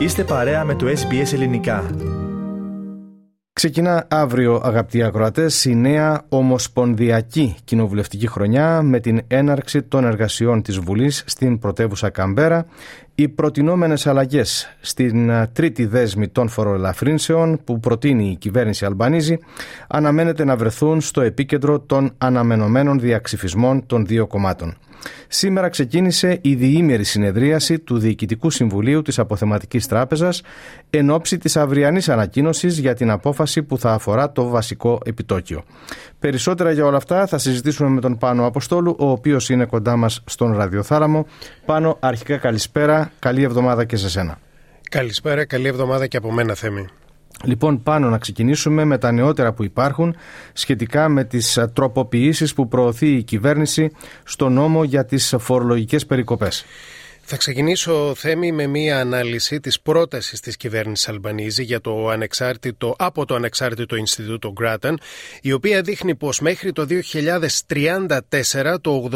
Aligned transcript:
Είστε 0.00 0.24
παρέα 0.24 0.64
με 0.64 0.74
το 0.74 0.86
SBS 0.86 1.32
Ελληνικά. 1.32 1.90
Ξεκινά 3.52 4.06
αύριο, 4.10 4.60
αγαπητοί 4.64 5.02
ακροατές, 5.02 5.64
η 5.64 5.74
νέα 5.74 6.24
Ομοσπονδιακή 6.28 7.56
Κοινοβουλευτική 7.64 8.26
Χρονιά 8.26 8.82
με 8.82 9.00
την 9.00 9.20
έναρξη 9.26 9.82
των 9.82 10.04
εργασιών 10.04 10.62
της 10.62 10.78
Βουλής 10.78 11.24
στην 11.26 11.58
πρωτεύουσα 11.58 12.10
Καμπέρα. 12.10 12.66
Οι 13.20 13.28
προτινόμενες 13.28 14.06
αλλαγές 14.06 14.76
στην 14.80 15.30
τρίτη 15.52 15.86
δέσμη 15.86 16.28
των 16.28 16.48
φοροελαφρύνσεων 16.48 17.60
που 17.64 17.80
προτείνει 17.80 18.30
η 18.30 18.36
κυβέρνηση 18.36 18.84
Αλμπανίζη 18.84 19.38
αναμένεται 19.88 20.44
να 20.44 20.56
βρεθούν 20.56 21.00
στο 21.00 21.20
επίκεντρο 21.20 21.80
των 21.80 22.12
αναμενωμένων 22.18 23.00
διαξυφισμών 23.00 23.86
των 23.86 24.06
δύο 24.06 24.26
κομμάτων. 24.26 24.76
Σήμερα 25.28 25.68
ξεκίνησε 25.68 26.38
η 26.40 26.54
διήμερη 26.54 27.04
συνεδρίαση 27.04 27.78
του 27.78 27.98
Διοικητικού 27.98 28.50
Συμβουλίου 28.50 29.02
της 29.02 29.18
Αποθεματικής 29.18 29.86
Τράπεζας 29.86 30.42
εν 30.90 31.10
ώψη 31.10 31.38
της 31.38 31.56
αυριανής 31.56 32.08
ανακοίνωσης 32.08 32.78
για 32.78 32.94
την 32.94 33.10
απόφαση 33.10 33.62
που 33.62 33.78
θα 33.78 33.92
αφορά 33.92 34.32
το 34.32 34.48
βασικό 34.48 35.00
επιτόκιο. 35.04 35.62
Περισσότερα 36.18 36.72
για 36.72 36.84
όλα 36.84 36.96
αυτά 36.96 37.26
θα 37.26 37.38
συζητήσουμε 37.38 37.88
με 37.88 38.00
τον 38.00 38.18
Πάνο 38.18 38.46
Αποστόλου, 38.46 38.96
ο 38.98 39.10
οποίος 39.10 39.48
είναι 39.48 39.64
κοντά 39.64 39.96
μας 39.96 40.22
στον 40.26 40.56
ραδιοθάλαμο. 40.56 41.26
Πάνο, 41.64 41.96
αρχικά 42.00 42.36
καλησπέρα, 42.36 43.09
καλή 43.18 43.42
εβδομάδα 43.42 43.84
και 43.84 43.96
σε 43.96 44.08
σένα. 44.08 44.38
Καλησπέρα, 44.90 45.44
καλή 45.44 45.68
εβδομάδα 45.68 46.06
και 46.06 46.16
από 46.16 46.32
μένα 46.32 46.54
Θέμη. 46.54 46.86
Λοιπόν, 47.44 47.82
πάνω 47.82 48.08
να 48.08 48.18
ξεκινήσουμε 48.18 48.84
με 48.84 48.98
τα 48.98 49.12
νεότερα 49.12 49.52
που 49.52 49.64
υπάρχουν 49.64 50.16
σχετικά 50.52 51.08
με 51.08 51.24
τις 51.24 51.58
τροποποιήσεις 51.72 52.54
που 52.54 52.68
προωθεί 52.68 53.16
η 53.16 53.22
κυβέρνηση 53.22 53.92
στο 54.24 54.48
νόμο 54.48 54.84
για 54.84 55.04
τις 55.04 55.34
φορολογικές 55.38 56.06
περικοπές. 56.06 56.64
Θα 57.32 57.38
ξεκινήσω, 57.38 58.14
Θέμη, 58.16 58.52
με 58.52 58.66
μία 58.66 59.00
ανάλυση 59.00 59.60
της 59.60 59.80
πρότασης 59.80 60.40
της 60.40 60.56
κυβέρνησης 60.56 61.08
Αλμπανίζη 61.08 61.62
για 61.62 61.80
το 61.80 62.08
ανεξάρτητο, 62.08 62.94
από 62.98 63.24
το 63.24 63.34
Ανεξάρτητο 63.34 63.96
Ινστιτούτο 63.96 64.52
Γκράταν, 64.52 65.00
η 65.42 65.52
οποία 65.52 65.82
δείχνει 65.82 66.14
πως 66.14 66.40
μέχρι 66.40 66.72
το 66.72 66.86
2034 66.86 68.80
το 68.80 69.08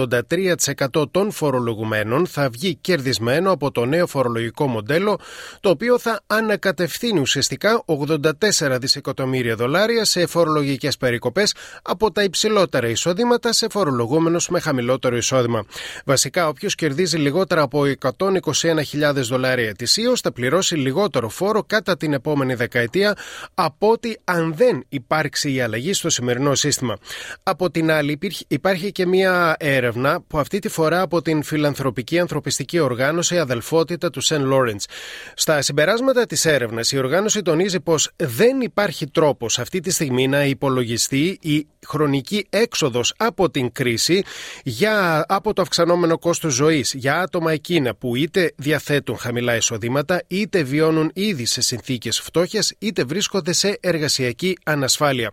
83% 0.94 1.11
των 1.11 1.30
φορολογουμένων 1.30 2.27
θα 2.27 2.48
βγει 2.50 2.74
κερδισμένο 2.74 3.50
από 3.50 3.70
το 3.70 3.84
νέο 3.84 4.06
φορολογικό 4.06 4.67
μοντέλο, 4.67 5.20
το 5.61 5.69
οποίο 5.70 5.98
θα 5.98 6.20
ανακατευθύνει 6.27 7.20
ουσιαστικά 7.20 7.84
84 7.86 8.77
δισεκατομμύρια 8.80 9.56
δολάρια 9.56 10.05
σε 10.05 10.27
φορολογικές 10.27 10.96
περικοπές 10.96 11.55
από 11.83 12.12
τα 12.12 12.22
υψηλότερα 12.22 12.89
εισόδηματα 12.89 13.52
σε 13.52 13.67
φορολογούμενους 13.70 14.48
με 14.48 14.61
χαμηλότερο 14.61 15.17
εισόδημα. 15.17 15.64
Βασικά, 16.05 16.48
όποιος 16.48 16.74
κερδίζει 16.74 17.17
λιγότερα 17.17 17.62
από 17.62 17.86
121.000 18.19 19.12
δολάρια 19.14 19.69
ετησίως 19.69 20.20
θα 20.20 20.33
πληρώσει 20.33 20.77
λιγότερο 20.77 21.28
φόρο 21.28 21.62
κατά 21.62 21.97
την 21.97 22.12
επόμενη 22.12 22.55
δεκαετία 22.55 23.16
από 23.55 23.91
ότι 23.91 24.20
αν 24.24 24.55
δεν 24.55 24.84
υπάρξει 24.88 25.52
η 25.52 25.61
αλλαγή 25.61 25.92
στο 25.92 26.11
σημερινό 26.11 26.55
σύστημα. 26.55 26.96
Από 27.42 27.70
την 27.70 27.91
άλλη, 27.91 28.19
υπάρχει 28.48 28.92
και 28.92 29.06
μια 29.06 29.56
έρευνα 29.58 30.22
που 30.27 30.38
αυτή 30.38 30.58
τη 30.58 30.69
φορά 30.69 31.00
από 31.00 31.22
την 31.22 31.42
φιλανθρωπική 31.42 32.19
ανθρωπιστική 32.19 32.78
οργάνωση 32.78 33.38
Αδελφότητα 33.38 34.11
του 34.11 34.20
Σεν 34.20 34.44
Λόρεντς. 34.44 34.86
Στα 35.34 35.62
συμπεράσματα 35.62 36.27
της 36.27 36.44
έρευνας, 36.44 36.92
η 36.92 36.98
οργάνωση 36.98 37.42
τονίζει 37.42 37.80
πως 37.80 38.11
δεν 38.16 38.61
υπάρχει 38.61 39.06
τρόπος 39.06 39.58
αυτή 39.58 39.80
τη 39.80 39.91
στιγμή 39.91 40.28
να 40.28 40.44
υπολογιστεί 40.44 41.39
η 41.41 41.66
χρονική 41.86 42.46
έξοδος 42.50 43.14
από 43.16 43.50
την 43.50 43.72
κρίση 43.72 44.24
για, 44.64 45.24
από 45.28 45.52
το 45.52 45.62
αυξανόμενο 45.62 46.18
κόστος 46.18 46.55
ζωής 46.55 46.94
για 46.94 47.20
άτομα 47.20 47.52
εκείνα 47.52 47.83
που 47.92 48.16
είτε 48.16 48.52
διαθέτουν 48.56 49.16
χαμηλά 49.16 49.56
εισοδήματα, 49.56 50.22
είτε 50.27 50.62
βιώνουν 50.62 51.10
ήδη 51.14 51.44
σε 51.44 51.60
συνθήκες 51.60 52.20
φτώχειας, 52.20 52.72
είτε 52.78 53.04
βρίσκονται 53.04 53.52
σε 53.52 53.78
εργασιακή 53.80 54.58
ανασφάλεια. 54.64 55.30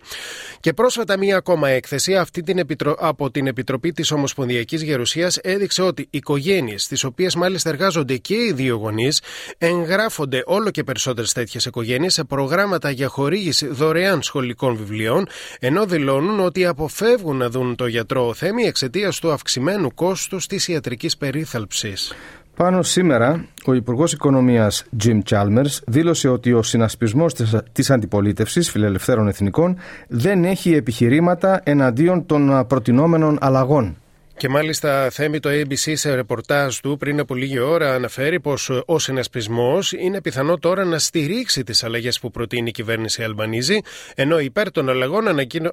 Και 0.59 0.73
πρόσφατα 0.73 1.17
μία 1.17 1.37
ακόμα 1.37 1.69
έκθεση 1.69 2.15
αυτή 2.15 2.41
την 2.41 2.57
επιτρο... 2.57 2.95
από 2.99 3.31
την 3.31 3.47
Επιτροπή 3.47 3.91
της 3.91 4.11
Ομοσπονδιακής 4.11 4.81
Γερουσίας 4.81 5.37
έδειξε 5.37 5.81
ότι 5.81 6.07
οικογένειες, 6.09 6.83
στις 6.83 7.03
οποίες 7.03 7.35
μάλιστα 7.35 7.69
εργάζονται 7.69 8.17
και 8.17 8.35
οι 8.35 8.51
δύο 8.55 8.75
γονείς, 8.75 9.21
εγγράφονται 9.57 10.43
όλο 10.45 10.71
και 10.71 10.83
περισσότερες 10.83 11.33
τέτοιες 11.33 11.65
οικογένειες 11.65 12.13
σε 12.13 12.23
προγράμματα 12.23 12.89
για 12.89 13.07
χορήγηση 13.07 13.67
δωρεάν 13.67 14.21
σχολικών 14.21 14.75
βιβλίων, 14.75 15.27
ενώ 15.59 15.85
δηλώνουν 15.85 16.39
ότι 16.39 16.65
αποφεύγουν 16.65 17.37
να 17.37 17.49
δουν 17.49 17.75
το 17.75 17.87
γιατρό 17.87 18.33
θέμη 18.33 18.63
εξαιτίας 18.63 19.19
του 19.19 19.31
αυξημένου 19.31 19.93
κόστους 19.93 20.47
της 20.47 20.67
ιατρικής 20.67 21.17
περίθαλψης. 21.17 22.13
Πάνω 22.61 22.81
σήμερα, 22.81 23.45
ο 23.65 23.73
Υπουργός 23.73 24.13
Οικονομίας 24.13 24.85
Jim 25.03 25.19
Chalmers 25.29 25.79
δήλωσε 25.87 26.27
ότι 26.27 26.53
ο 26.53 26.61
συνασπισμός 26.61 27.33
της 27.71 27.89
αντιπολίτευσης 27.89 28.71
φιλελευθέρων 28.71 29.27
εθνικών 29.27 29.77
δεν 30.07 30.43
έχει 30.43 30.73
επιχειρήματα 30.73 31.61
εναντίον 31.63 32.25
των 32.25 32.65
προτινόμενων 32.67 33.37
αλλαγών 33.41 34.00
και 34.41 34.49
μάλιστα 34.49 35.09
θέμη 35.09 35.39
το 35.39 35.49
ABC 35.49 35.91
σε 35.93 36.15
ρεπορτάζ 36.15 36.77
του 36.77 36.97
πριν 36.97 37.19
από 37.19 37.35
λίγη 37.35 37.59
ώρα 37.59 37.93
αναφέρει 37.93 38.39
πως 38.39 38.69
ο 38.85 38.99
συνασπισμός 38.99 39.91
είναι 39.91 40.21
πιθανό 40.21 40.57
τώρα 40.57 40.85
να 40.85 40.99
στηρίξει 40.99 41.63
τις 41.63 41.83
αλλαγές 41.83 42.19
που 42.19 42.31
προτείνει 42.31 42.69
η 42.69 42.71
κυβέρνηση 42.71 43.23
Αλμπανίζη, 43.23 43.81
ενώ 44.15 44.39
υπέρ 44.39 44.71
των 44.71 44.89
αλλαγών 44.89 45.23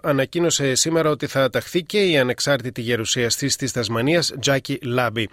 ανακοίνωσε 0.03 0.75
σήμερα 0.75 1.11
ότι 1.11 1.27
θα 1.27 1.51
ταχθεί 1.51 1.83
και 1.83 1.99
η 1.99 2.19
ανεξάρτητη 2.19 2.81
γερουσιαστής 2.81 3.57
της 3.57 3.73
Τασμανίας 3.73 4.33
Τζάκι 4.41 4.79
Λάμπι. 4.83 5.29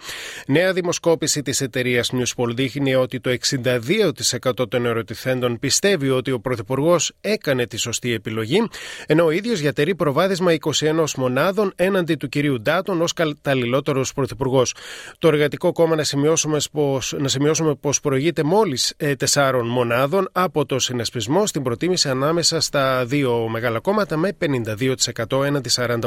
Νέα 0.46 0.72
δημοσκόπηση 0.72 1.42
της 1.42 1.60
εταιρείας 1.60 2.12
Newspol 2.12 2.54
δείχνει 2.54 2.94
ότι 2.94 3.20
το 3.20 3.30
62% 3.30 4.68
των 4.68 4.86
ερωτηθέντων 4.86 5.58
πιστεύει 5.58 6.10
ότι 6.10 6.30
ο 6.30 6.40
Πρωθυπουργός 6.40 7.12
έκανε 7.20 7.66
τη 7.66 7.76
σωστή 7.76 8.12
επιλογή, 8.12 8.68
ενώ 9.06 9.24
ο 9.24 9.30
ίδιος 9.30 9.60
διατηρεί 9.60 9.94
προβάδισμα 9.94 10.52
21 10.52 11.04
μονάδων 11.16 11.72
έναντι 11.76 12.14
του 12.14 12.28
κυρίου 12.28 12.60
Ντάτον 12.60 13.02
ως 13.02 13.12
καταλληλότερο 13.34 14.04
πρωθυπουργός. 14.14 14.74
Το 15.18 15.28
Εργατικό 15.28 15.72
Κόμμα 15.72 15.96
να 15.96 16.02
σημειώσουμε 16.02 16.58
πως, 16.72 17.14
να 17.18 17.28
σημειώσουμε 17.28 17.74
πως 17.74 18.00
προηγείται 18.00 18.42
μόλις 18.42 18.94
ε, 18.96 19.14
τεσσάρων 19.14 19.66
μονάδων 19.68 20.28
από 20.32 20.66
το 20.66 20.78
συνασπισμό 20.78 21.46
στην 21.46 21.62
προτίμηση 21.62 22.08
ανάμεσα 22.08 22.60
στα 22.60 23.04
δύο 23.04 23.48
μεγάλα 23.48 23.80
κόμματα 23.80 24.16
με 24.16 24.36
52% 24.40 25.44
έναντι 25.44 25.70
48%. 25.72 26.00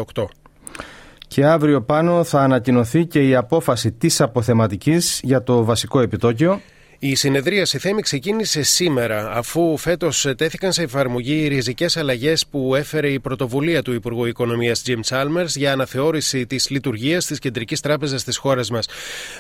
Και 1.28 1.46
αύριο 1.46 1.82
πάνω 1.82 2.24
θα 2.24 2.42
ανακοινωθεί 2.42 3.06
και 3.06 3.28
η 3.28 3.36
απόφαση 3.36 3.92
της 3.92 4.22
αποθεματικής 4.22 5.20
για 5.24 5.44
το 5.44 5.64
βασικό 5.64 6.00
επιτόκιο. 6.00 6.62
Η 7.02 7.16
συνεδρίαση 7.16 7.78
θέμη 7.80 8.02
ξεκίνησε 8.02 8.62
σήμερα, 8.62 9.32
αφού 9.32 9.78
φέτος 9.78 10.28
τέθηκαν 10.38 10.72
σε 10.74 10.84
εφαρμογή 10.84 11.44
οι 11.44 11.48
ριζικές 11.48 11.98
αλλαγές 11.98 12.46
που 12.48 12.76
έφερε 12.76 13.10
η 13.10 13.20
πρωτοβουλία 13.20 13.82
του 13.82 13.94
Υπουργού 13.94 14.26
Οικονομίας 14.26 14.84
Jim 14.88 15.00
Chalmers 15.10 15.46
για 15.46 15.72
αναθεώρηση 15.72 16.46
της 16.46 16.70
λειτουργίας 16.70 17.26
της 17.26 17.40
Κεντρικής 17.40 17.80
Τράπεζας 17.80 18.24
της 18.24 18.38
χώρας 18.38 18.70
μας. 18.70 18.88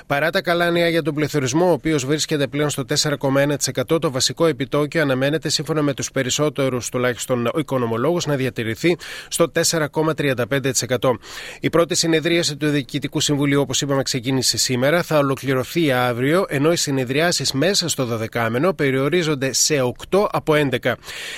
Παρά 0.07 0.29
τα 0.29 0.41
καλά 0.41 0.71
νέα 0.71 0.89
για 0.89 1.01
τον 1.01 1.13
πληθωρισμό, 1.13 1.69
ο 1.69 1.71
οποίος 1.71 2.05
βρίσκεται 2.05 2.47
πλέον 2.47 2.69
στο 2.69 2.85
4,1%, 2.85 3.99
το 3.99 4.11
βασικό 4.11 4.45
επιτόκιο 4.45 5.01
αναμένεται 5.01 5.49
σύμφωνα 5.49 5.81
με 5.81 5.93
τους 5.93 6.11
περισσότερους 6.11 6.89
τουλάχιστον 6.89 7.51
οικονομολόγους 7.57 8.25
να 8.25 8.35
διατηρηθεί 8.35 8.97
στο 9.27 9.51
4,35%. 9.51 11.19
Η 11.59 11.69
πρώτη 11.69 11.95
συνεδρίαση 11.95 12.55
του 12.55 12.69
Διοικητικού 12.69 13.19
Συμβουλίου, 13.19 13.61
όπως 13.61 13.81
είπαμε, 13.81 14.03
ξεκίνησε 14.03 14.57
σήμερα, 14.57 15.03
θα 15.03 15.17
ολοκληρωθεί 15.17 15.91
αύριο, 15.91 16.45
ενώ 16.49 16.71
οι 16.71 16.75
συνεδριάσεις 16.75 17.48
μέσα 17.53 17.89
στο 17.89 18.19
12 18.33 18.73
περιορίζονται 18.75 19.53
σε 19.53 19.75
8 20.09 20.27
από 20.31 20.53
11. 20.55 20.93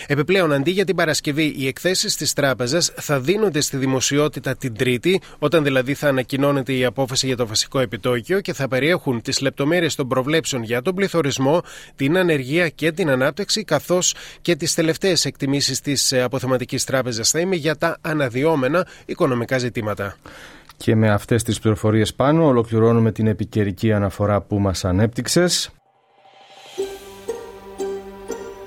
Επιπλέον, 0.07 0.53
αντί 0.53 0.72
για 0.72 0.85
την 0.85 0.95
Παρασκευή, 0.95 1.53
οι 1.57 1.67
εκθέσεις 1.67 2.16
της 2.16 2.33
τράπεζας 2.33 2.91
θα 2.95 3.19
δίνονται 3.19 3.61
στη 3.61 3.77
δημοσιότητα 3.77 4.55
την 4.55 4.75
Τρίτη, 4.75 5.21
όταν 5.39 5.63
δηλαδή 5.63 5.94
θα 5.94 6.07
ανακοινώνεται 6.07 6.73
η 6.73 6.85
απόφαση 6.85 7.25
για 7.27 7.35
το 7.35 7.47
βασικό 7.47 7.79
επιτόκιο 7.79 8.41
και 8.41 8.53
θα 8.53 8.67
περιέχουν 8.67 9.21
τις 9.21 9.41
λεπτομέρειες 9.41 9.95
των 9.95 10.07
προβλέψεων 10.07 10.63
για 10.63 10.81
τον 10.81 10.95
πληθωρισμό, 10.95 11.62
την 11.95 12.18
ανεργία 12.18 12.69
και 12.69 12.91
την 12.91 13.09
ανάπτυξη, 13.09 13.63
καθώς 13.63 14.13
και 14.41 14.56
τις 14.56 14.74
τελευταίες 14.74 15.25
εκτιμήσεις 15.25 15.80
της 15.81 16.13
Αποθεματικής 16.13 16.83
Τράπεζας 16.83 17.30
θα 17.30 17.39
είμαι 17.39 17.56
για 17.56 17.75
τα 17.75 17.97
αναδυόμενα 18.01 18.88
οικονομικά 19.06 19.57
ζητήματα. 19.57 20.18
Και 20.77 20.95
με 20.95 21.09
αυτές 21.09 21.44
τις 21.44 21.59
πληροφορίες 21.59 22.13
πάνω 22.13 22.45
ολοκληρώνουμε 22.45 23.12
την 23.12 23.27
επικαιρική 23.27 23.94
αναφορά 23.94 24.41
που 24.41 24.59
μας 24.59 24.86
ανέπτυξες. 24.86 25.71